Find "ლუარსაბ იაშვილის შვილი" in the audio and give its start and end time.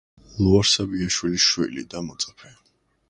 0.45-1.85